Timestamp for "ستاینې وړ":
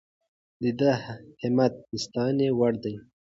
2.05-2.73